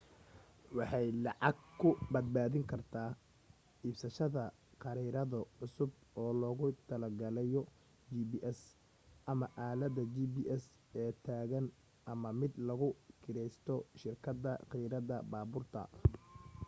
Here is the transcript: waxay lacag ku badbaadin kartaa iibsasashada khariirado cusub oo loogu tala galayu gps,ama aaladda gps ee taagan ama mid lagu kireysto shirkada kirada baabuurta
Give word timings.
waxay 0.77 1.07
lacag 1.25 1.57
ku 1.79 1.89
badbaadin 2.13 2.69
kartaa 2.71 3.11
iibsasashada 3.85 4.43
khariirado 4.81 5.39
cusub 5.57 5.91
oo 6.19 6.31
loogu 6.41 6.67
tala 6.87 7.07
galayu 7.19 7.61
gps,ama 8.29 9.45
aaladda 9.65 10.03
gps 10.15 10.63
ee 11.01 11.11
taagan 11.25 11.65
ama 12.11 12.29
mid 12.39 12.53
lagu 12.67 12.89
kireysto 13.23 13.75
shirkada 13.99 14.53
kirada 14.69 15.17
baabuurta 15.31 15.81